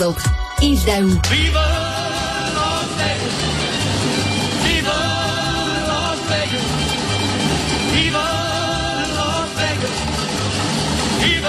vous 0.00 0.06
autres. 0.06 0.24
Yves 0.62 0.84
Daou. 0.84 1.08
Vive 1.08 1.54
Las 1.54 2.88
Vegas! 2.96 3.34
Vive 4.64 4.84
Las 5.86 6.18
Vegas! 6.28 6.66
Vive 7.94 8.12
Las 9.16 9.48
Vegas! 9.56 9.96
Vive! 11.20 11.48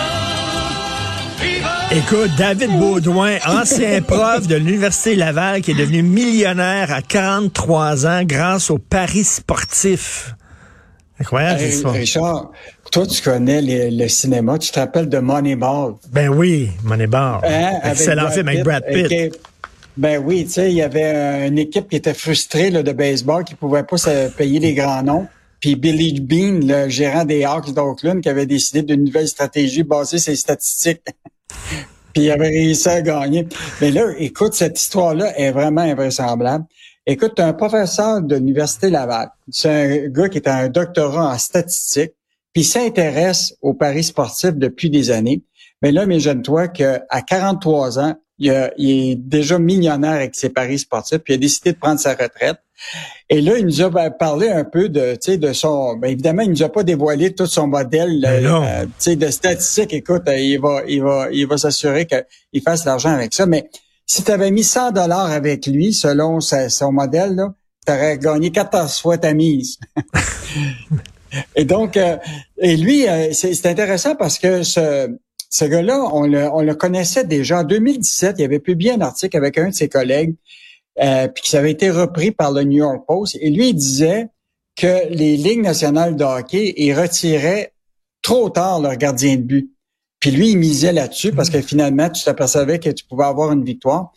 Vive! 1.41 1.97
Écoute, 1.97 2.31
David 2.37 2.71
Baudouin, 2.79 3.37
ancien 3.45 4.01
prof 4.07 4.47
de 4.47 4.55
l'Université 4.55 5.15
Laval, 5.15 5.61
qui 5.61 5.71
est 5.71 5.75
devenu 5.75 6.03
millionnaire 6.03 6.91
à 6.93 7.01
43 7.01 8.05
ans 8.05 8.23
grâce 8.23 8.69
au 8.69 8.77
paris 8.77 9.23
sportif. 9.23 10.35
Incroyable, 11.19 11.61
Hey. 11.61 11.83
Richard, 11.85 12.51
toi, 12.91 13.07
tu 13.07 13.21
connais 13.21 13.61
les- 13.61 13.91
le 13.91 14.07
cinéma. 14.07 14.57
Tu 14.57 14.71
te 14.71 14.79
rappelles 14.79 15.09
de 15.09 15.17
Moneyball? 15.19 15.95
Ben 16.11 16.29
oui, 16.29 16.69
Moneyball. 16.83 17.39
Hein, 17.43 17.79
avec 17.81 17.93
Excellent 17.99 18.29
film 18.29 18.47
avec 18.47 18.59
Pitt, 18.59 18.65
Brad 18.65 18.83
Pitt. 18.85 19.39
Ben 19.97 20.21
oui, 20.23 20.45
tu 20.45 20.51
sais, 20.51 20.71
il 20.71 20.75
y 20.77 20.81
avait 20.81 21.47
une 21.47 21.57
équipe 21.57 21.89
qui 21.89 21.97
était 21.97 22.13
frustrée 22.13 22.69
là, 22.69 22.81
de 22.83 22.91
baseball, 22.91 23.43
qui 23.43 23.55
pouvait 23.55 23.83
pas 23.83 23.97
se 23.97 24.29
payer 24.29 24.59
les 24.59 24.73
grands 24.73 25.03
noms. 25.03 25.27
Puis 25.59 25.75
Billy 25.75 26.19
Bean, 26.19 26.59
le 26.65 26.89
gérant 26.89 27.23
des 27.23 27.43
Hawks 27.43 27.73
d'Oakland, 27.73 28.21
qui 28.21 28.29
avait 28.29 28.45
décidé 28.45 28.81
d'une 28.83 29.03
nouvelle 29.03 29.27
stratégie 29.27 29.83
basée 29.83 30.17
sur 30.17 30.31
les 30.31 30.37
statistiques. 30.37 31.01
Puis 32.13 32.23
il 32.23 32.31
avait 32.31 32.49
réussi 32.49 32.89
à 32.89 33.01
gagner. 33.01 33.47
Mais 33.79 33.91
là, 33.91 34.11
écoute, 34.17 34.53
cette 34.53 34.79
histoire-là 34.79 35.37
est 35.39 35.51
vraiment 35.51 35.81
invraisemblable. 35.81 36.65
Écoute, 37.05 37.33
t'as 37.35 37.47
un 37.47 37.53
professeur 37.53 38.21
de 38.21 38.35
l'Université 38.35 38.89
Laval. 38.89 39.29
C'est 39.49 39.69
un 39.69 40.07
gars 40.09 40.29
qui 40.29 40.37
est 40.37 40.47
un 40.47 40.67
doctorat 40.67 41.31
en 41.33 41.37
statistique, 41.37 42.11
puis 42.53 42.63
s'intéresse 42.63 43.53
aux 43.61 43.73
paris 43.73 44.03
sportifs 44.03 44.55
depuis 44.55 44.89
des 44.89 45.11
années. 45.11 45.43
Mais 45.81 45.91
là, 45.91 46.03
imagine-toi 46.03 46.67
qu'à 46.67 47.01
43 47.27 47.99
ans, 47.99 48.15
il, 48.37 48.49
a- 48.51 48.71
il 48.77 49.11
est 49.11 49.15
déjà 49.15 49.57
millionnaire 49.59 50.11
avec 50.13 50.35
ses 50.35 50.49
paris 50.49 50.79
sportifs, 50.79 51.19
puis 51.19 51.33
il 51.33 51.37
a 51.37 51.39
décidé 51.39 51.73
de 51.73 51.77
prendre 51.77 51.99
sa 51.99 52.11
retraite. 52.11 52.57
Et 53.29 53.41
là, 53.41 53.57
il 53.59 53.65
nous 53.65 53.81
a 53.83 53.89
ben, 53.91 54.09
parlé 54.09 54.49
un 54.49 54.63
peu 54.63 54.89
de, 54.89 55.11
tu 55.13 55.33
sais, 55.33 55.37
de 55.37 55.53
son. 55.53 55.95
Ben, 55.97 56.07
évidemment, 56.09 56.41
il 56.41 56.49
nous 56.49 56.63
a 56.63 56.69
pas 56.69 56.81
dévoilé 56.83 57.33
tout 57.35 57.45
son 57.45 57.67
modèle, 57.67 58.19
Ben 58.21 58.43
euh, 58.45 58.85
tu 58.85 58.91
sais, 58.97 59.15
de 59.15 59.27
statistique. 59.29 59.93
Écoute, 59.93 60.23
euh, 60.27 60.37
il 60.37 60.59
va, 60.59 60.81
il 60.87 61.01
va, 61.03 61.27
il 61.31 61.45
va 61.47 61.57
s'assurer 61.57 62.07
qu'il 62.07 62.61
fasse 62.63 62.81
de 62.81 62.87
l'argent 62.87 63.11
avec 63.11 63.33
ça. 63.35 63.45
Mais 63.45 63.69
si 64.07 64.23
tu 64.23 64.31
avais 64.31 64.49
mis 64.49 64.63
100 64.63 64.91
dollars 64.93 65.29
avec 65.31 65.67
lui, 65.67 65.93
selon 65.93 66.39
sa- 66.41 66.69
son 66.69 66.91
modèle, 66.91 67.35
là, 67.35 67.53
tu 67.85 67.93
aurais 67.93 68.17
gagné 68.17 68.51
14 68.51 68.99
fois 68.99 69.17
ta 69.19 69.33
mise. 69.35 69.77
et 71.55 71.65
donc, 71.65 71.97
euh, 71.97 72.17
et 72.57 72.77
lui, 72.77 73.07
euh, 73.07 73.31
c'est 73.33 73.65
intéressant 73.65 74.15
parce 74.15 74.39
que 74.39 74.63
ce, 74.63 75.15
ce 75.49 75.65
gars-là, 75.65 75.99
on 76.13 76.27
le, 76.27 76.49
on 76.51 76.61
le 76.61 76.75
connaissait 76.75 77.23
déjà. 77.23 77.59
En 77.59 77.63
2017, 77.63 78.35
il 78.39 78.43
avait 78.43 78.59
publié 78.59 78.93
un 78.93 79.01
article 79.01 79.37
avec 79.37 79.57
un 79.57 79.69
de 79.69 79.73
ses 79.73 79.89
collègues, 79.89 80.35
euh, 81.01 81.27
puis 81.27 81.43
qui 81.43 81.57
avait 81.57 81.71
été 81.71 81.89
repris 81.89 82.31
par 82.31 82.51
le 82.51 82.63
New 82.63 82.79
York 82.79 83.03
Post. 83.07 83.37
Et 83.41 83.49
lui, 83.49 83.69
il 83.69 83.73
disait 83.73 84.27
que 84.75 85.09
les 85.09 85.37
ligues 85.37 85.61
nationales 85.61 86.15
de 86.15 86.23
hockey, 86.23 86.73
ils 86.77 86.93
retiraient 86.93 87.73
trop 88.21 88.49
tard 88.49 88.79
leur 88.79 88.95
gardien 88.95 89.35
de 89.35 89.41
but. 89.41 89.71
Puis 90.19 90.31
lui, 90.31 90.51
il 90.51 90.57
misait 90.57 90.93
là-dessus 90.93 91.31
parce 91.31 91.49
que 91.49 91.61
finalement, 91.61 92.09
tu 92.09 92.23
t'apercevais 92.23 92.79
que 92.79 92.89
tu 92.89 93.03
pouvais 93.05 93.25
avoir 93.25 93.51
une 93.51 93.63
victoire. 93.63 94.13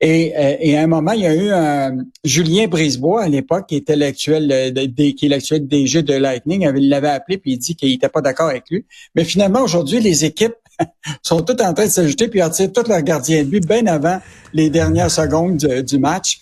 Et, 0.00 0.34
euh, 0.36 0.56
et 0.60 0.76
à 0.76 0.82
un 0.82 0.86
moment, 0.86 1.12
il 1.12 1.22
y 1.22 1.26
a 1.26 1.34
eu 1.34 1.50
un 1.50 1.96
Julien 2.22 2.66
Brisebois 2.66 3.22
à 3.22 3.28
l'époque, 3.28 3.66
qui 3.68 3.76
était 3.76 3.96
l'actuel, 3.96 4.50
euh, 4.52 4.70
qui 4.96 5.26
est 5.26 5.28
l'actuel 5.28 5.66
DG 5.66 6.02
de 6.02 6.12
Lightning, 6.14 6.68
il 6.76 6.88
l'avait 6.90 7.08
appelé 7.08 7.38
puis 7.38 7.52
il 7.52 7.58
dit 7.58 7.74
qu'il 7.76 7.90
n'était 7.90 8.10
pas 8.10 8.20
d'accord 8.20 8.50
avec 8.50 8.64
lui. 8.70 8.84
Mais 9.14 9.24
finalement, 9.24 9.62
aujourd'hui, 9.62 10.00
les 10.00 10.26
équipes 10.26 10.52
sont 11.22 11.40
toutes 11.40 11.62
en 11.62 11.72
train 11.72 11.86
de 11.86 11.90
s'ajouter 11.90 12.28
puis 12.28 12.40
ils 12.40 12.42
retirent 12.42 12.70
tous 12.72 12.86
leurs 12.88 13.00
gardiens 13.00 13.42
de 13.42 13.48
but 13.48 13.66
bien 13.66 13.86
avant 13.86 14.20
les 14.52 14.68
dernières 14.68 15.10
secondes 15.10 15.56
du, 15.56 15.82
du 15.82 15.98
match. 15.98 16.40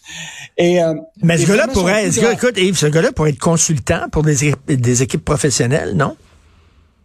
Et 0.59 0.83
euh, 0.83 0.95
Mais 1.23 1.39
ce 1.39 1.47
gars-là 1.47 1.69
pourrait, 1.69 2.11
ce 2.11 2.21
gars, 2.21 2.33
écoute, 2.33 2.59
Yves, 2.59 2.77
ce 2.77 2.87
gars-là 2.87 3.13
pourrait 3.13 3.31
être 3.31 3.39
consultant 3.39 4.09
pour 4.11 4.25
des, 4.25 4.47
équipes- 4.49 4.73
des 4.73 5.03
équipes 5.05 5.25
professionnelles, 5.25 5.95
non? 5.95 6.17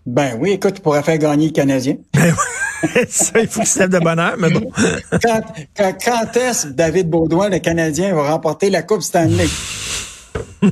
Ben 0.08 0.36
oui, 0.40 0.52
écoute, 0.54 0.76
tu 0.76 0.82
pourrais 0.82 1.04
faire 1.04 1.20
gagner 1.20 1.48
le 1.48 1.52
Canadien. 1.52 1.98
Ben 2.16 2.32
oui. 2.32 2.59
Ça, 3.10 3.40
il 3.40 3.48
faut 3.48 3.60
qu'il 3.62 3.70
se 3.70 3.80
lève 3.80 3.90
de 3.90 4.00
bonne 4.00 4.20
heure, 4.20 4.36
mais 4.38 4.50
bon. 4.50 4.70
quand, 5.24 5.42
quand, 5.76 5.94
quand 6.04 6.38
est-ce 6.38 6.68
que 6.68 6.72
David 6.74 7.10
Baudouin, 7.10 7.50
le 7.50 7.60
Canadien, 7.60 8.14
va 8.14 8.32
remporter 8.32 8.70
la 8.70 8.84
Coupe 8.84 9.02
Stanley? 9.02 9.48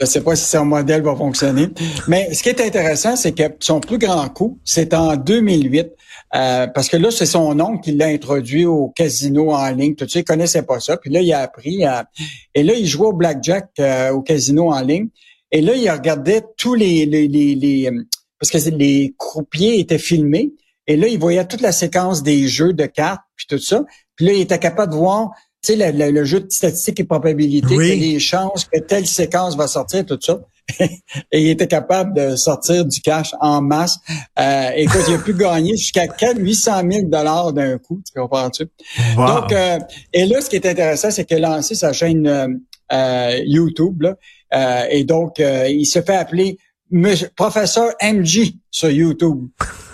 Je 0.00 0.06
sais 0.06 0.20
pas 0.20 0.36
si 0.36 0.44
son 0.44 0.64
modèle 0.64 1.02
va 1.02 1.16
fonctionner. 1.16 1.68
Mais 2.06 2.32
ce 2.32 2.42
qui 2.44 2.50
est 2.50 2.60
intéressant, 2.60 3.16
c'est 3.16 3.32
que 3.32 3.42
son 3.58 3.80
plus 3.80 3.98
grand 3.98 4.28
coup, 4.28 4.58
c'est 4.64 4.94
en 4.94 5.16
2008. 5.16 5.88
euh, 6.36 6.66
parce 6.68 6.88
que 6.88 6.96
là, 6.96 7.10
c'est 7.10 7.26
son 7.26 7.58
oncle 7.58 7.80
qui 7.82 7.92
l'a 7.92 8.06
introduit 8.06 8.64
au 8.64 8.90
casino 8.90 9.50
en 9.52 9.70
ligne. 9.70 9.96
Tout 9.96 10.08
ça, 10.08 10.20
il 10.20 10.24
connaissait 10.24 10.62
pas 10.62 10.78
ça. 10.78 10.96
Puis 10.98 11.10
là, 11.10 11.20
il 11.20 11.32
a 11.32 11.40
appris. 11.40 11.84
à- 11.84 12.06
et 12.54 12.62
là, 12.62 12.74
il 12.74 12.86
jouait 12.86 13.08
au 13.08 13.12
blackjack 13.12 13.70
euh, 13.80 14.10
au 14.12 14.22
casino 14.22 14.70
en 14.72 14.80
ligne. 14.82 15.08
Et 15.50 15.62
là, 15.62 15.72
il 15.74 15.90
regardait 15.90 16.42
tous 16.56 16.74
les... 16.74 17.04
les, 17.06 17.26
les, 17.26 17.56
les, 17.56 17.86
euh, 17.88 18.02
parce 18.38 18.52
que 18.52 18.70
les 18.70 19.14
croupiers 19.18 19.80
étaient 19.80 19.98
filmés. 19.98 20.52
Et 20.88 20.96
là, 20.96 21.06
il 21.06 21.18
voyait 21.20 21.44
toute 21.46 21.60
la 21.60 21.70
séquence 21.72 22.22
des 22.24 22.48
jeux 22.48 22.72
de 22.72 22.86
cartes, 22.86 23.20
puis 23.36 23.46
tout 23.48 23.58
ça. 23.60 23.84
Puis 24.16 24.26
là, 24.26 24.32
il 24.32 24.40
était 24.40 24.58
capable 24.58 24.90
de 24.92 24.96
voir, 24.98 25.30
tu 25.62 25.74
sais, 25.74 25.92
le, 25.92 25.96
le- 25.96 26.10
le 26.10 26.24
jeu 26.24 26.40
de 26.40 26.50
statistiques 26.50 26.98
et 26.98 27.04
probabilités, 27.04 27.76
Oui. 27.76 27.96
les 28.00 28.18
chances 28.18 28.64
que 28.64 28.80
telle 28.80 29.06
séquence 29.06 29.54
va 29.56 29.68
sortir, 29.68 30.04
tout 30.04 30.18
ça. 30.20 30.40
et 30.80 31.40
il 31.40 31.48
était 31.48 31.66
capable 31.68 32.12
de 32.14 32.36
sortir 32.36 32.84
du 32.84 33.00
cash 33.00 33.34
en 33.40 33.62
masse. 33.62 33.98
Euh, 34.38 34.70
écoute, 34.76 35.00
il 35.08 35.14
a 35.14 35.18
pu 35.18 35.32
gagner 35.34 35.76
jusqu'à 35.76 36.06
4 36.08 36.38
800 36.38 36.82
000 36.90 37.06
dollars 37.08 37.52
d'un 37.52 37.78
coup, 37.78 38.00
tu 38.04 38.18
comprends-tu? 38.18 38.64
Wow. 39.16 39.26
Donc, 39.26 39.52
euh, 39.52 39.78
et 40.12 40.26
là, 40.26 40.40
ce 40.42 40.50
qui 40.50 40.56
est 40.56 40.66
intéressant, 40.66 41.10
c'est 41.10 41.24
qu'il 41.24 41.42
a 41.44 41.48
lancé 41.56 41.74
sa 41.74 41.92
chaîne 41.92 42.26
euh, 42.26 42.48
euh, 42.92 43.40
YouTube, 43.46 44.02
là, 44.02 44.14
Euh, 44.54 44.84
et 44.90 45.04
donc, 45.04 45.40
euh, 45.40 45.68
il 45.68 45.84
se 45.84 46.00
fait 46.00 46.16
appeler 46.16 46.56
Monsieur- 46.90 47.28
professeur 47.36 47.90
MG 48.02 48.54
sur 48.70 48.90
YouTube. 48.90 49.48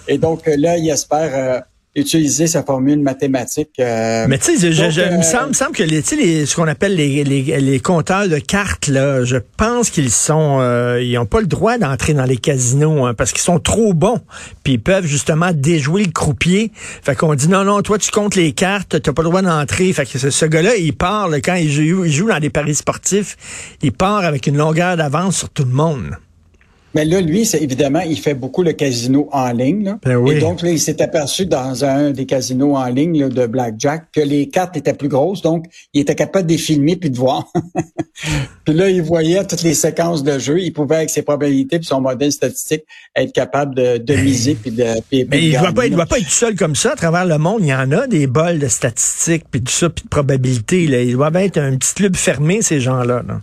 Et 0.08 0.18
donc, 0.18 0.46
euh, 0.48 0.56
là, 0.58 0.76
il 0.76 0.88
espère 0.90 1.30
euh, 1.34 1.60
utiliser 1.96 2.48
sa 2.48 2.64
formule 2.64 2.98
mathématique. 2.98 3.70
euh, 3.78 4.26
Mais 4.28 4.36
tu 4.38 4.56
sais, 4.58 4.72
je, 4.72 4.90
je- 4.90 5.00
euh, 5.00 5.16
me 5.18 5.22
semble, 5.22 5.48
me 5.50 5.52
semble 5.54 5.72
que 5.76 5.84
les, 5.84 6.02
les, 6.18 6.44
ce 6.44 6.56
qu'on 6.56 6.66
appelle 6.66 6.96
les, 6.96 7.22
les, 7.22 7.42
les 7.60 7.78
compteurs 7.80 8.28
de 8.28 8.38
cartes, 8.38 8.88
là, 8.88 9.24
je 9.24 9.36
pense 9.56 9.90
qu'ils 9.90 10.10
sont, 10.10 10.58
euh, 10.60 11.00
ils 11.00 11.16
ont 11.18 11.24
pas 11.26 11.40
le 11.40 11.46
droit 11.46 11.78
d'entrer 11.78 12.12
dans 12.12 12.24
les 12.24 12.36
casinos 12.36 13.06
hein, 13.06 13.14
parce 13.14 13.30
qu'ils 13.30 13.42
sont 13.42 13.60
trop 13.60 13.94
bons. 13.94 14.20
Puis 14.64 14.72
ils 14.74 14.80
peuvent 14.82 15.06
justement 15.06 15.52
déjouer 15.54 16.02
le 16.04 16.10
croupier. 16.10 16.72
Fait 16.74 17.14
qu'on 17.14 17.34
dit 17.36 17.46
non, 17.48 17.62
non, 17.62 17.80
toi 17.80 17.96
tu 17.98 18.10
comptes 18.10 18.34
les 18.34 18.50
cartes, 18.52 19.00
t'as 19.00 19.12
pas 19.12 19.22
le 19.22 19.28
droit 19.28 19.42
d'entrer. 19.42 19.92
Fait 19.92 20.04
que 20.04 20.18
ce, 20.18 20.30
ce 20.30 20.46
gars-là, 20.46 20.74
il 20.74 20.94
part 20.96 21.28
là, 21.28 21.40
quand 21.40 21.54
il 21.54 21.70
joue, 21.70 22.04
il 22.04 22.12
joue 22.12 22.28
dans 22.28 22.40
des 22.40 22.50
paris 22.50 22.74
sportifs, 22.74 23.36
il 23.82 23.92
part 23.92 24.24
avec 24.24 24.48
une 24.48 24.56
longueur 24.56 24.96
d'avance 24.96 25.36
sur 25.38 25.48
tout 25.50 25.64
le 25.64 25.70
monde. 25.72 26.10
Mais 26.94 27.04
là, 27.04 27.20
lui, 27.20 27.44
c'est 27.44 27.60
évidemment, 27.62 28.00
il 28.00 28.18
fait 28.18 28.34
beaucoup 28.34 28.62
le 28.62 28.72
casino 28.72 29.28
en 29.32 29.50
ligne. 29.52 29.84
Là. 29.84 29.98
Ben 30.02 30.16
oui. 30.16 30.36
Et 30.36 30.40
donc, 30.40 30.62
là, 30.62 30.70
il 30.70 30.78
s'est 30.80 31.02
aperçu 31.02 31.46
dans 31.46 31.84
un 31.84 32.10
des 32.12 32.24
casinos 32.26 32.76
en 32.76 32.86
ligne 32.86 33.20
là, 33.20 33.28
de 33.28 33.46
Blackjack 33.46 34.04
que 34.12 34.20
les 34.20 34.48
cartes 34.48 34.76
étaient 34.76 34.94
plus 34.94 35.08
grosses. 35.08 35.42
Donc, 35.42 35.66
il 35.92 36.00
était 36.02 36.14
capable 36.14 36.46
de 36.46 36.52
les 36.52 36.58
filmer 36.58 36.96
puis 36.96 37.10
de 37.10 37.16
voir. 37.16 37.44
puis 38.64 38.74
là, 38.74 38.88
il 38.88 39.02
voyait 39.02 39.44
toutes 39.44 39.62
les 39.62 39.74
séquences 39.74 40.22
de 40.22 40.38
jeu. 40.38 40.60
Il 40.60 40.72
pouvait, 40.72 40.96
avec 40.96 41.10
ses 41.10 41.22
probabilités 41.22 41.78
puis 41.78 41.86
son 41.86 42.00
modèle 42.00 42.32
statistique, 42.32 42.84
être 43.16 43.32
capable 43.32 43.74
de, 43.74 43.98
de 43.98 44.14
miser 44.14 44.54
puis 44.54 44.70
de 44.70 44.84
puis- 45.08 45.26
Mais 45.28 45.42
il 45.42 45.50
doit 45.52 45.60
gagner, 45.62 45.74
pas, 45.74 45.86
il 45.86 45.92
doit 45.94 46.06
pas 46.06 46.18
être 46.18 46.24
tout 46.24 46.30
seul 46.30 46.54
comme 46.54 46.76
ça. 46.76 46.92
À 46.92 46.96
travers 46.96 47.26
le 47.26 47.38
monde, 47.38 47.62
il 47.62 47.68
y 47.68 47.74
en 47.74 47.90
a 47.92 48.06
des 48.06 48.26
bols 48.26 48.58
de 48.58 48.68
statistiques, 48.68 49.44
puis 49.50 49.62
tout 49.62 49.72
ça, 49.72 49.90
puis 49.90 50.04
de 50.04 50.08
probabilités. 50.08 50.86
Là. 50.86 51.02
Ils 51.02 51.12
doivent 51.12 51.36
être 51.36 51.58
un 51.58 51.76
petit 51.76 51.94
club 51.94 52.16
fermé, 52.16 52.62
ces 52.62 52.80
gens-là. 52.80 53.22
là. 53.26 53.40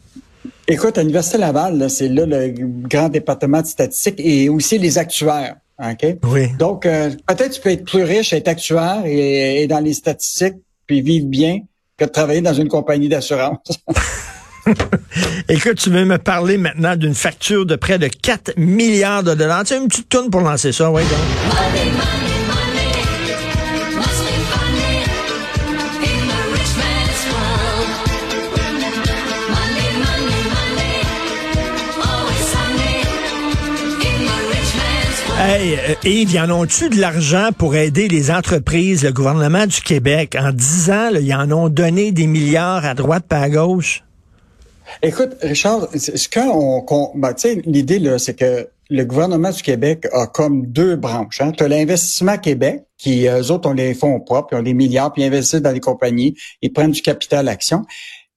Écoute, 0.72 0.98
à 0.98 1.02
l'Université 1.02 1.38
Laval, 1.38 1.78
là, 1.78 1.90
c'est 1.90 2.08
là 2.08 2.26
le 2.26 2.54
grand 2.88 3.10
département 3.10 3.62
de 3.62 3.68
statistique 3.68 4.16
et 4.20 4.48
aussi 4.48 4.78
les 4.78 4.98
actuaires. 4.98 5.58
OK? 5.78 6.16
Oui. 6.24 6.48
Donc, 6.58 6.86
euh, 6.86 7.10
peut-être 7.28 7.52
tu 7.52 7.60
peux 7.60 7.72
être 7.72 7.84
plus 7.84 8.04
riche, 8.04 8.32
être 8.32 8.48
actuaire 8.48 9.02
et, 9.06 9.64
et 9.64 9.68
dans 9.68 9.82
les 9.82 9.94
statistiques, 9.94 10.56
puis 10.88 11.02
vivre 11.02 11.26
bien, 11.26 11.60
que 11.98 12.06
de 12.06 12.10
travailler 12.10 12.40
dans 12.40 12.54
une 12.54 12.70
compagnie 12.70 13.10
d'assurance. 13.10 13.58
Écoute, 15.50 15.76
tu 15.76 15.90
veux 15.90 16.06
me 16.06 16.18
parler 16.18 16.58
maintenant 16.58 16.96
d'une 16.96 17.16
facture 17.16 17.66
de 17.66 17.76
près 17.76 18.00
de 18.00 18.08
4 18.08 18.54
milliards 18.56 19.24
de 19.24 19.34
dollars. 19.34 19.66
Tu 19.66 19.74
as 19.74 19.78
une 19.78 19.90
petite 19.90 20.08
tourne 20.08 20.30
pour 20.30 20.40
lancer 20.40 20.72
ça, 20.72 20.90
oui. 20.90 21.02
donc. 21.02 22.21
Hey, 35.54 35.76
euh, 35.76 35.96
Yves, 36.06 36.32
y 36.32 36.40
en 36.40 36.50
ont-tu 36.50 36.88
de 36.88 36.96
l'argent 36.96 37.50
pour 37.58 37.76
aider 37.76 38.08
les 38.08 38.32
entreprises, 38.32 39.04
le 39.04 39.12
gouvernement 39.12 39.68
du 39.68 39.82
Québec? 39.82 40.38
En 40.40 40.54
10 40.54 40.92
ans, 40.92 41.10
ils 41.20 41.34
en 41.34 41.52
ont 41.52 41.68
donné 41.68 42.14
des 42.14 42.26
milliards 42.26 42.86
à 42.86 42.94
droite 42.94 43.26
pas 43.28 43.40
à 43.40 43.50
gauche. 43.50 44.02
Écoute, 45.04 45.36
Richard, 45.42 45.90
ce 45.94 46.30
qu'on, 46.30 47.12
ben, 47.16 47.36
l'idée 47.66 48.18
c'est 48.18 48.34
que 48.34 48.70
le 48.90 49.04
gouvernement 49.04 49.52
du 49.52 49.62
Québec 49.62 50.08
a 50.14 50.26
comme 50.26 50.68
deux 50.68 50.96
branches. 50.96 51.42
Hein. 51.42 51.52
Tu 51.52 51.66
as 51.66 51.68
l'investissement 51.68 52.38
Québec, 52.38 52.86
qui 52.98 53.28
eux 53.28 53.52
autres 53.52 53.70
ont 53.70 53.74
les 53.74 53.94
fonds 53.94 54.22
propres, 54.22 54.54
ils 54.54 54.60
ont 54.60 54.64
des 54.64 54.74
milliards, 54.74 55.12
puis 55.12 55.24
ils 55.24 55.26
investissent 55.26 55.62
dans 55.62 55.74
les 55.74 55.82
compagnies, 55.82 56.34
ils 56.62 56.72
prennent 56.72 56.92
du 56.92 57.02
capital 57.02 57.50
action. 57.50 57.82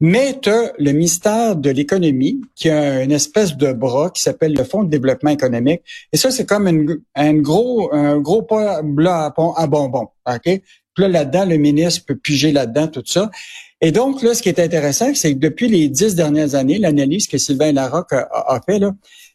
Mais 0.01 0.39
tu 0.41 0.51
as 0.51 0.73
le 0.79 0.93
ministère 0.93 1.57
de 1.57 1.71
l'économie 1.71 2.41
qui 2.57 2.69
a 2.69 3.03
une 3.03 3.13
espèce 3.13 3.57
de 3.57 3.73
bras 3.73 4.11
qui 4.11 4.23
s'appelle 4.23 4.55
le 4.55 4.65
Fonds 4.65 4.83
de 4.83 4.91
développement 4.91 5.31
économique. 5.31 5.83
Et 6.13 6.17
ça, 6.17 6.31
c'est 6.31 6.47
comme 6.47 6.67
une, 6.67 7.01
un 7.15 7.35
gros 7.35 7.93
un 7.95 8.19
gros 8.19 8.43
plat 8.43 8.83
à 9.57 9.67
bonbons. 9.67 10.09
OK? 10.27 10.43
Puis 10.95 11.03
là, 11.03 11.09
là-dedans, 11.09 11.45
le 11.45 11.57
ministre 11.57 12.05
peut 12.07 12.17
piger 12.17 12.53
là-dedans, 12.53 12.89
tout 12.89 13.03
ça. 13.05 13.31
Et 13.81 13.93
donc, 13.93 14.23
là, 14.23 14.35
ce 14.35 14.43
qui 14.43 14.49
est 14.49 14.61
intéressant, 14.61 15.15
c'est 15.15 15.35
que 15.35 15.39
depuis 15.39 15.69
les 15.69 15.89
dix 15.89 16.15
dernières 16.15 16.55
années, 16.55 16.79
l'analyse 16.79 17.27
que 17.27 17.39
Sylvain 17.39 17.73
Larocque 17.73 18.13
a, 18.13 18.61
fait, 18.65 18.81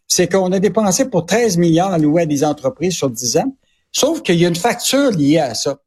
c'est 0.07 0.31
qu'on 0.31 0.51
a 0.51 0.59
dépensé 0.59 1.09
pour 1.09 1.25
13 1.25 1.57
milliards 1.57 1.93
alloués 1.93 2.23
à 2.23 2.25
des 2.25 2.43
entreprises 2.43 2.93
sur 2.93 3.09
10 3.09 3.37
ans, 3.37 3.55
sauf 3.91 4.21
qu'il 4.21 4.35
y 4.35 4.45
a 4.45 4.47
une 4.47 4.55
facture 4.55 5.11
liée 5.11 5.39
à 5.39 5.53
ça. 5.53 5.77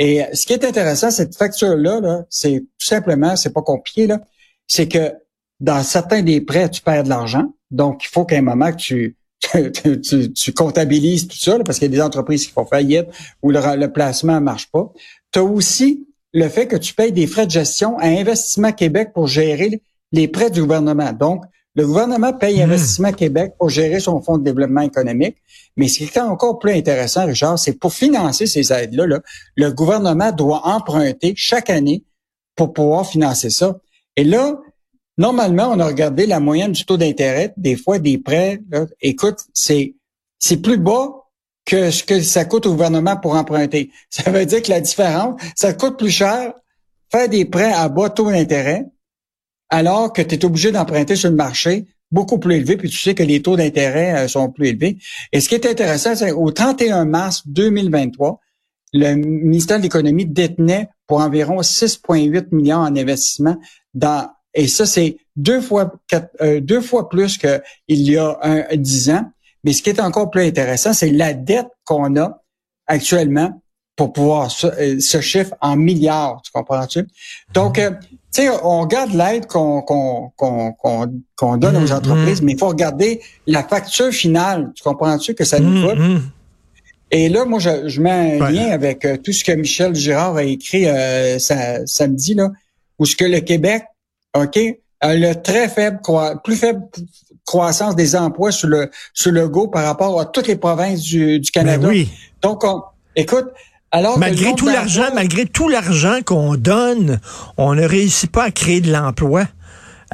Et 0.00 0.24
ce 0.32 0.46
qui 0.46 0.54
est 0.54 0.64
intéressant, 0.64 1.10
cette 1.10 1.36
facture-là, 1.36 2.00
-là, 2.00 2.24
c'est 2.30 2.60
tout 2.60 2.86
simplement, 2.86 3.36
c'est 3.36 3.52
pas 3.52 3.60
compliqué, 3.60 4.06
là, 4.06 4.18
c'est 4.66 4.88
que 4.88 5.12
dans 5.60 5.82
certains 5.82 6.22
des 6.22 6.40
prêts, 6.40 6.70
tu 6.70 6.80
perds 6.80 7.04
de 7.04 7.10
l'argent. 7.10 7.52
Donc, 7.70 8.02
il 8.04 8.08
faut 8.08 8.24
qu'à 8.24 8.38
un 8.38 8.42
moment 8.42 8.72
que 8.72 8.76
tu, 8.76 9.18
tu, 10.00 10.32
tu, 10.32 10.52
comptabilises 10.54 11.28
tout 11.28 11.36
ça, 11.36 11.58
parce 11.58 11.78
qu'il 11.78 11.90
y 11.90 11.94
a 11.94 11.96
des 11.96 12.02
entreprises 12.02 12.46
qui 12.46 12.52
font 12.52 12.64
faillite 12.64 13.08
ou 13.42 13.50
le, 13.50 13.60
le 13.76 13.92
placement 13.92 14.40
marche 14.40 14.70
pas. 14.70 14.90
Tu 15.32 15.38
as 15.38 15.44
aussi 15.44 16.08
le 16.32 16.48
fait 16.48 16.66
que 16.66 16.76
tu 16.76 16.94
payes 16.94 17.12
des 17.12 17.26
frais 17.26 17.44
de 17.44 17.50
gestion 17.50 17.98
à 17.98 18.06
Investissement 18.06 18.72
Québec 18.72 19.10
pour 19.12 19.26
gérer 19.26 19.82
les 20.12 20.28
prêts 20.28 20.50
du 20.50 20.62
gouvernement. 20.62 21.12
Donc, 21.12 21.44
le 21.74 21.86
gouvernement 21.86 22.32
paye 22.32 22.58
mmh. 22.58 22.62
Investissement 22.62 23.12
Québec 23.12 23.52
pour 23.58 23.68
gérer 23.68 24.00
son 24.00 24.20
fonds 24.20 24.38
de 24.38 24.44
développement 24.44 24.80
économique. 24.80 25.36
Mais 25.76 25.88
ce 25.88 25.98
qui 25.98 26.04
est 26.04 26.18
encore 26.18 26.58
plus 26.58 26.72
intéressant, 26.72 27.26
Richard, 27.26 27.58
c'est 27.58 27.74
pour 27.74 27.92
financer 27.92 28.46
ces 28.46 28.72
aides-là, 28.72 29.20
le 29.56 29.72
gouvernement 29.72 30.32
doit 30.32 30.66
emprunter 30.66 31.32
chaque 31.36 31.70
année 31.70 32.04
pour 32.56 32.72
pouvoir 32.72 33.06
financer 33.06 33.50
ça. 33.50 33.78
Et 34.16 34.24
là, 34.24 34.58
normalement, 35.16 35.70
on 35.72 35.78
a 35.78 35.86
regardé 35.86 36.26
la 36.26 36.40
moyenne 36.40 36.72
du 36.72 36.84
taux 36.84 36.96
d'intérêt, 36.96 37.54
des 37.56 37.76
fois 37.76 37.98
des 37.98 38.18
prêts. 38.18 38.60
écoute, 39.00 39.38
c'est 39.54 39.94
c'est 40.38 40.56
plus 40.56 40.78
bas 40.78 41.08
que 41.66 41.90
ce 41.90 42.02
que 42.02 42.20
ça 42.20 42.44
coûte 42.44 42.66
au 42.66 42.72
gouvernement 42.72 43.16
pour 43.16 43.34
emprunter. 43.34 43.90
Ça 44.10 44.30
veut 44.30 44.46
dire 44.46 44.62
que 44.62 44.70
la 44.70 44.80
différence, 44.80 45.40
ça 45.54 45.72
coûte 45.72 45.98
plus 45.98 46.10
cher 46.10 46.52
faire 47.12 47.28
des 47.28 47.44
prêts 47.44 47.72
à 47.72 47.88
bas 47.88 48.10
taux 48.10 48.30
d'intérêt 48.30 48.86
alors 49.70 50.12
que 50.12 50.22
tu 50.22 50.34
es 50.34 50.44
obligé 50.44 50.72
d'emprunter 50.72 51.16
sur 51.16 51.30
le 51.30 51.36
marché 51.36 51.86
beaucoup 52.10 52.38
plus 52.38 52.56
élevé, 52.56 52.76
puis 52.76 52.90
tu 52.90 52.98
sais 52.98 53.14
que 53.14 53.22
les 53.22 53.40
taux 53.40 53.56
d'intérêt 53.56 54.24
euh, 54.24 54.28
sont 54.28 54.50
plus 54.50 54.68
élevés. 54.68 54.98
Et 55.32 55.40
ce 55.40 55.48
qui 55.48 55.54
est 55.54 55.66
intéressant, 55.66 56.16
c'est 56.16 56.32
au 56.32 56.50
31 56.50 57.04
mars 57.04 57.42
2023, 57.46 58.40
le 58.92 59.14
ministère 59.14 59.78
de 59.78 59.84
l'Économie 59.84 60.26
détenait 60.26 60.88
pour 61.06 61.20
environ 61.20 61.60
6,8 61.60 62.48
millions 62.52 62.78
en 62.78 62.96
investissement 62.96 63.56
dans 63.94 64.28
et 64.52 64.66
ça 64.66 64.84
c'est 64.84 65.18
deux 65.36 65.60
fois 65.60 65.92
euh, 66.40 66.60
deux 66.60 66.80
fois 66.80 67.08
plus 67.08 67.38
qu'il 67.38 67.60
y 67.88 68.16
a 68.16 68.36
un, 68.42 68.76
dix 68.76 69.10
ans. 69.10 69.30
Mais 69.62 69.72
ce 69.72 69.82
qui 69.82 69.90
est 69.90 70.00
encore 70.00 70.30
plus 70.30 70.42
intéressant, 70.42 70.92
c'est 70.92 71.10
la 71.10 71.34
dette 71.34 71.68
qu'on 71.84 72.16
a 72.16 72.42
actuellement 72.86 73.62
pour 74.00 74.14
pouvoir 74.14 74.50
ce, 74.50 74.66
euh, 74.66 74.98
ce, 74.98 75.20
chiffre 75.20 75.52
en 75.60 75.76
milliards, 75.76 76.40
tu 76.42 76.50
comprends-tu? 76.52 77.06
Donc, 77.52 77.74
tu 77.74 77.82
sais, 78.30 78.48
on 78.62 78.80
regarde 78.80 79.12
l'aide 79.12 79.46
qu'on 79.46 79.82
qu'on 79.82 80.32
qu'on 80.38 81.56
donne 81.58 81.76
aux 81.76 81.80
mm-hmm. 81.80 81.94
entreprises, 81.94 82.40
mais 82.40 82.52
il 82.52 82.58
faut 82.58 82.68
regarder 82.68 83.20
la 83.46 83.62
facture 83.62 84.10
finale. 84.10 84.72
Tu 84.74 84.82
comprends-tu 84.82 85.34
que 85.34 85.44
ça 85.44 85.60
nous 85.60 85.86
coûte? 85.86 85.98
Et 87.10 87.28
là, 87.28 87.44
moi, 87.44 87.58
je, 87.58 87.88
je 87.88 88.00
mets 88.00 88.40
un 88.40 88.50
lien 88.50 88.70
avec 88.70 89.04
euh, 89.04 89.18
tout 89.18 89.34
ce 89.34 89.44
que 89.44 89.52
Michel 89.52 89.94
Girard 89.94 90.36
a 90.36 90.44
écrit 90.44 90.86
euh, 90.86 91.38
samedi, 91.38 92.32
là, 92.32 92.48
où 92.98 93.04
ce 93.04 93.16
que 93.16 93.26
le 93.26 93.40
Québec, 93.40 93.84
OK, 94.34 94.58
a 95.00 95.14
le 95.14 95.34
très 95.34 95.68
faible, 95.68 96.00
plus 96.42 96.56
faible 96.56 96.84
croissance 97.44 97.96
des 97.96 98.16
emplois 98.16 98.50
sur 98.50 98.68
le 98.68 98.90
sur 99.12 99.32
le 99.32 99.46
go 99.46 99.68
par 99.68 99.84
rapport 99.84 100.18
à 100.18 100.24
toutes 100.24 100.46
les 100.46 100.56
provinces 100.56 101.02
du, 101.02 101.38
du 101.38 101.50
Canada. 101.50 101.86
Ben 101.86 101.88
oui. 101.88 102.10
Donc, 102.40 102.64
on, 102.64 102.80
écoute, 103.16 103.48
alors 103.92 104.18
malgré 104.18 104.54
tout 104.54 104.66
l'argent, 104.66 105.08
malgré 105.14 105.46
tout 105.46 105.68
l'argent 105.68 106.18
qu'on 106.24 106.54
donne, 106.54 107.20
on 107.56 107.74
ne 107.74 107.84
réussit 107.84 108.30
pas 108.30 108.44
à 108.44 108.50
créer 108.50 108.80
de 108.80 108.92
l'emploi, 108.92 109.46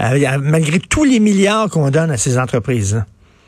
euh, 0.00 0.38
malgré 0.40 0.78
tous 0.78 1.04
les 1.04 1.20
milliards 1.20 1.68
qu'on 1.68 1.90
donne 1.90 2.10
à 2.10 2.16
ces 2.16 2.38
entreprises. 2.38 3.02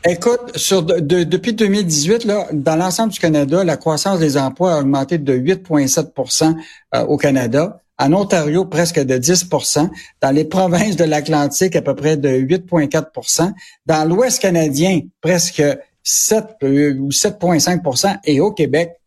Écoute, 0.05 0.55
sur 0.55 0.83
depuis 0.83 1.53
2018, 1.53 2.23
là, 2.23 2.47
dans 2.53 2.77
l'ensemble 2.77 3.11
du 3.11 3.19
Canada, 3.19 3.63
la 3.63 3.75
croissance 3.75 4.19
des 4.19 4.37
emplois 4.37 4.75
a 4.75 4.79
augmenté 4.79 5.17
de 5.17 5.33
8,7% 5.33 6.55
euh, 6.95 7.01
au 7.01 7.17
Canada. 7.17 7.81
En 7.97 8.13
Ontario, 8.13 8.63
presque 8.63 9.01
de 9.01 9.15
10% 9.15 9.89
Dans 10.21 10.31
les 10.31 10.45
provinces 10.45 10.95
de 10.95 11.03
l'Atlantique, 11.03 11.75
à 11.75 11.81
peu 11.81 11.95
près 11.95 12.15
de 12.15 12.29
8,4% 12.29 13.51
Dans 13.87 14.07
l'Ouest 14.07 14.41
canadien, 14.41 15.01
presque 15.19 15.61
7 16.03 16.45
euh, 16.63 16.95
ou 16.97 17.09
7,5% 17.09 18.19
Et 18.23 18.39
au 18.39 18.53
Québec, 18.53 18.98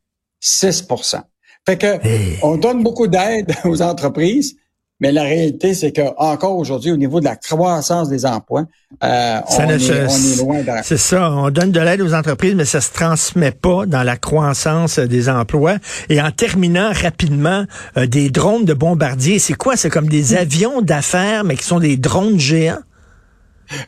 6% 0.42 1.20
Fait 1.66 1.78
que 1.78 1.98
on 2.42 2.56
donne 2.56 2.82
beaucoup 2.82 3.06
d'aide 3.06 3.54
aux 3.64 3.82
entreprises, 3.82 4.56
mais 5.02 5.10
la 5.10 5.24
réalité, 5.24 5.74
c'est 5.74 5.90
que 5.90 6.02
encore 6.16 6.56
aujourd'hui, 6.56 6.92
au 6.92 6.96
niveau 6.96 7.18
de 7.18 7.24
la 7.24 7.34
croissance 7.34 8.08
des 8.08 8.24
emplois, 8.24 8.66
euh, 9.02 9.40
on, 9.48 9.68
est, 9.68 10.38
loin 10.38 10.62
C'est 10.84 10.96
ça. 10.96 11.28
On 11.32 11.50
donne 11.50 11.72
de 11.72 11.80
l'aide 11.80 12.00
aux 12.02 12.14
entreprises, 12.14 12.54
mais 12.54 12.64
ça 12.64 12.80
se 12.80 12.92
transmet 12.92 13.50
pas 13.50 13.84
dans 13.84 14.04
la 14.04 14.16
croissance 14.16 15.00
des 15.00 15.28
emplois. 15.28 15.78
Et 16.08 16.22
en 16.22 16.30
terminant 16.30 16.92
rapidement, 16.92 17.64
euh, 17.96 18.06
des 18.06 18.30
drones 18.30 18.64
de 18.64 18.74
bombardiers, 18.74 19.40
c'est 19.40 19.54
quoi? 19.54 19.76
C'est 19.76 19.90
comme 19.90 20.08
des 20.08 20.36
avions 20.36 20.82
d'affaires, 20.82 21.42
mais 21.42 21.56
qui 21.56 21.64
sont 21.64 21.80
des 21.80 21.96
drones 21.96 22.38
géants? 22.38 22.78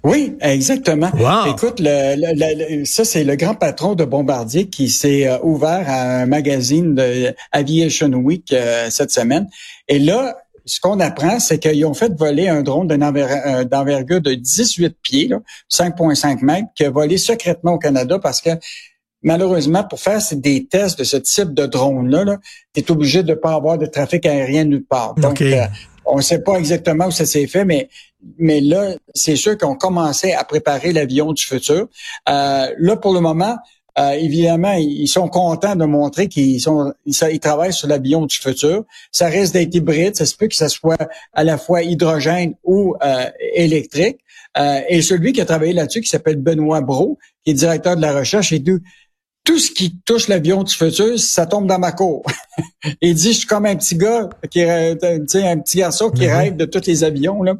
Oui, 0.03 0.37
exactement. 0.41 1.11
Écoute, 1.47 1.81
le, 1.81 2.85
ça 2.85 3.05
c'est 3.05 3.25
le 3.25 3.37
grand 3.37 3.55
patron 3.55 3.95
de 3.95 4.05
Bombardier 4.05 4.69
qui 4.69 4.89
s'est 4.89 5.27
euh, 5.27 5.39
ouvert 5.43 5.85
à 5.89 6.21
un 6.21 6.27
magazine 6.27 6.95
de 6.95 7.35
Aviation 7.53 8.09
Week 8.09 8.53
euh, 8.53 8.89
cette 8.91 9.11
semaine. 9.11 9.49
Et 9.89 9.99
là, 9.99 10.37
ce 10.65 10.81
qu'on 10.81 11.01
apprend, 11.01 11.39
c'est 11.41 11.59
qu'ils 11.59 11.85
ont 11.85 11.95
fait 11.95 12.13
voler 12.17 12.49
un 12.49 12.63
drone 12.63 12.91
euh, 12.91 13.65
d'envergure 13.65 14.21
de 14.21 14.35
18 14.35 14.97
pieds, 15.03 15.31
5,5 15.71 16.45
mètres, 16.45 16.69
qui 16.75 16.85
a 16.85 16.91
volé 16.91 17.19
secrètement 17.19 17.75
au 17.75 17.79
Canada 17.79 18.19
parce 18.19 18.41
que 18.41 18.51
malheureusement, 19.23 19.85
pour 19.85 20.01
faire 20.01 20.21
des 20.33 20.67
tests 20.67 20.99
de 20.99 21.05
ce 21.05 21.17
type 21.17 21.55
de 21.55 21.67
drone-là, 21.67 22.39
tu 22.75 22.81
es 22.81 22.91
obligé 22.91 23.23
de 23.23 23.31
ne 23.31 23.35
pas 23.35 23.55
avoir 23.55 23.79
de 23.79 23.87
trafic 23.87 24.27
aérien 24.27 24.65
nulle 24.65 24.85
part. 24.85 25.15
Donc, 25.15 25.43
on 26.07 26.17
ne 26.17 26.23
sait 26.23 26.43
pas 26.43 26.57
exactement 26.57 27.07
où 27.07 27.11
ça 27.11 27.27
s'est 27.27 27.47
fait, 27.47 27.65
mais 27.65 27.89
là, 28.61 28.95
c'est 29.15 29.37
sûr 29.37 29.57
qu'on 29.59 29.75
commençait 29.75 30.33
à 30.33 30.45
préparer 30.45 30.93
l'avion 30.93 31.33
du 31.33 31.45
futur. 31.45 31.89
Euh, 32.29 32.73
là, 32.79 32.97
pour 32.97 33.15
le 33.15 33.21
moment, 33.21 33.57
euh, 33.99 34.11
évidemment, 34.13 34.73
ils 34.73 35.07
sont 35.07 35.29
contents 35.29 35.77
de 35.77 35.85
montrer 35.85 36.29
qu'ils 36.29 36.61
sont, 36.61 36.93
ils, 37.07 37.41
travaillent 37.41 37.73
sur 37.73 37.87
l'avion 37.87 38.27
du 38.27 38.37
futur. 38.37 38.85
Ça 39.13 39.27
risque 39.27 39.53
d'être 39.53 39.75
hybride. 39.75 40.17
Ça 40.17 40.27
se 40.27 40.37
peut 40.37 40.49
que 40.49 40.57
ça 40.57 40.69
soit 40.69 40.99
à 41.33 41.45
la 41.45 41.59
fois 41.59 41.83
hydrogène 41.83 42.55
ou 42.65 42.97
euh, 43.05 43.27
électrique. 43.55 44.19
Et 44.89 45.03
celui 45.03 45.33
qui 45.33 45.41
a 45.41 45.45
travaillé 45.45 45.73
là-dessus, 45.73 46.01
qui 46.01 46.09
s'appelle 46.09 46.37
Benoît 46.37 46.81
Bro, 46.81 47.19
qui 47.45 47.51
est 47.51 47.55
directeur 47.55 47.97
de 47.97 48.01
la 48.01 48.17
recherche, 48.17 48.53
et 48.53 48.63
tout, 48.63 48.79
tout 49.45 49.59
ce 49.59 49.71
qui 49.71 49.99
touche 50.07 50.29
l'avion 50.29 50.63
du 50.63 50.75
futur, 50.75 51.19
ça 51.19 51.45
tombe 51.45 51.67
dans 51.67 51.79
ma 51.79 51.93
cour. 51.93 52.25
il 53.03 53.15
dit, 53.15 53.35
je 53.35 53.39
suis 53.39 53.47
comme 53.47 53.67
un 53.67 53.77
petit 53.77 53.95
gars, 53.95 54.31
qui, 54.51 54.63
un 54.63 54.97
petit 54.97 55.77
garçon 55.77 56.11
qui 56.11 56.27
rêve 56.27 56.57
de 56.57 56.65
tous 56.65 56.87
les 56.87 57.05
avions. 57.05 57.43
Là. 57.43 57.55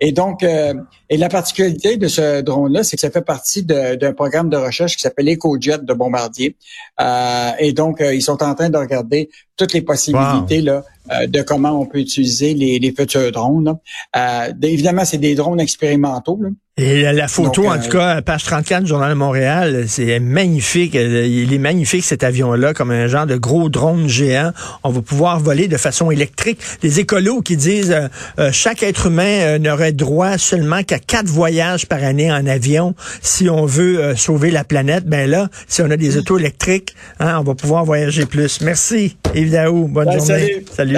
Et 0.00 0.12
donc, 0.12 0.42
euh, 0.42 0.74
et 1.08 1.16
la 1.16 1.30
particularité 1.30 1.96
de 1.96 2.08
ce 2.08 2.42
drone-là, 2.42 2.84
c'est 2.84 2.96
que 2.96 3.00
ça 3.00 3.10
fait 3.10 3.22
partie 3.22 3.64
d'un 3.64 4.12
programme 4.12 4.50
de 4.50 4.58
recherche 4.58 4.96
qui 4.96 5.02
s'appelle 5.02 5.30
EcoJet 5.30 5.78
de 5.78 5.94
Bombardier. 5.94 6.56
Euh, 7.00 7.50
et 7.58 7.72
donc, 7.72 8.02
euh, 8.02 8.14
ils 8.14 8.22
sont 8.22 8.42
en 8.42 8.54
train 8.54 8.68
de 8.68 8.78
regarder 8.78 9.30
toutes 9.56 9.72
les 9.72 9.82
possibilités 9.82 10.60
là, 10.60 10.84
euh, 11.10 11.26
de 11.26 11.42
comment 11.42 11.80
on 11.80 11.86
peut 11.86 11.98
utiliser 11.98 12.54
les, 12.54 12.78
les 12.78 12.92
futurs 12.92 13.32
drones. 13.32 13.76
Euh, 14.16 14.52
évidemment, 14.62 15.04
c'est 15.04 15.18
des 15.18 15.34
drones 15.34 15.58
expérimentaux. 15.58 16.38
Là. 16.42 16.50
Et 16.76 17.02
la 17.02 17.28
photo, 17.28 17.68
en 17.68 17.78
tout 17.78 17.90
cas, 17.90 18.22
page 18.22 18.44
34 18.44 18.84
du 18.84 18.88
Journal 18.88 19.10
de 19.10 19.14
Montréal, 19.14 19.84
c'est 19.86 20.18
magnifique. 20.18 20.94
Il 20.94 21.52
est 21.52 21.58
magnifique 21.58 22.04
cet 22.04 22.24
avion-là, 22.24 22.72
comme 22.72 22.90
un 22.90 23.06
genre 23.06 23.26
de 23.26 23.36
gros 23.36 23.68
drone 23.68 24.08
géant. 24.08 24.52
On 24.82 24.90
va 24.90 25.02
pouvoir 25.02 25.40
voler 25.40 25.68
de 25.68 25.76
façon 25.76 26.10
électrique. 26.10 26.58
Les 26.82 26.98
écolos 26.98 27.42
qui 27.42 27.58
disent 27.58 27.94
euh, 28.38 28.50
chaque 28.50 28.82
être 28.82 29.08
humain 29.08 29.58
n'aurait 29.58 29.92
droit 29.92 30.38
seulement 30.38 30.82
qu'à 30.82 30.98
quatre 30.98 31.26
voyages 31.26 31.86
par 31.86 32.02
année 32.02 32.32
en 32.32 32.46
avion 32.46 32.94
si 33.20 33.50
on 33.50 33.66
veut 33.66 34.16
sauver 34.16 34.50
la 34.50 34.64
planète. 34.64 35.04
Ben 35.04 35.28
là, 35.28 35.48
si 35.68 35.82
on 35.82 35.90
a 35.90 35.98
des 35.98 36.16
autos 36.16 36.38
électriques, 36.38 36.94
hein, 37.18 37.36
on 37.40 37.42
va 37.42 37.54
pouvoir 37.54 37.84
voyager 37.84 38.24
plus. 38.24 38.62
Merci, 38.62 39.16
Yves 39.34 39.50
Daou. 39.50 39.86
Bonne 39.86 40.06
ben, 40.06 40.18
journée. 40.18 40.24
Salut. 40.26 40.64
salut. 40.74 40.89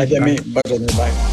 Bonne 0.46 0.62
journée. 0.68 0.87
Bye. 0.96 1.22